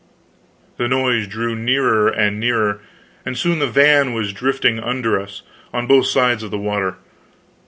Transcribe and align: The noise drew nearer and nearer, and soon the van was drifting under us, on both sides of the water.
The 0.77 0.87
noise 0.87 1.27
drew 1.27 1.55
nearer 1.55 2.07
and 2.07 2.39
nearer, 2.39 2.81
and 3.23 3.37
soon 3.37 3.59
the 3.59 3.67
van 3.67 4.13
was 4.13 4.33
drifting 4.33 4.79
under 4.79 5.19
us, 5.19 5.43
on 5.71 5.85
both 5.85 6.07
sides 6.07 6.41
of 6.41 6.49
the 6.49 6.57
water. 6.57 6.95